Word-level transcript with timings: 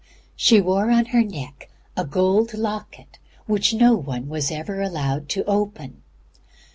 She 0.35 0.59
wore 0.61 0.89
on 0.89 1.05
her 1.05 1.23
neck 1.23 1.69
a 1.95 2.03
gold 2.03 2.55
locket 2.55 3.19
which 3.45 3.71
no 3.75 3.93
one 3.93 4.29
was 4.29 4.49
ever 4.49 4.81
allowed 4.81 5.29
to 5.29 5.43
open. 5.43 6.01